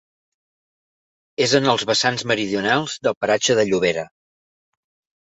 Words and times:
És 1.45 1.53
en 1.61 1.69
els 1.75 1.87
vessants 1.91 2.25
meridionals 2.33 2.99
del 3.09 3.19
paratge 3.23 3.57
de 3.57 3.63
la 3.65 3.71
Llobera. 3.73 4.11